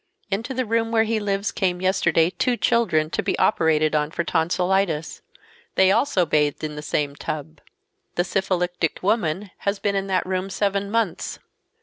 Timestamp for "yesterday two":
1.79-2.57